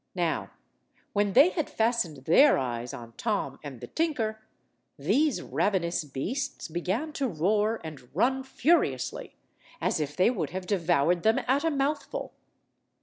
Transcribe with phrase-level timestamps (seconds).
[0.15, 0.49] Now,
[1.13, 4.41] when they had fastened their eyes on Tom and the tinker,
[4.97, 9.35] these ravenous beasts began to roar and run furiously,
[9.79, 12.33] as if they would have devoured them at a mouthful.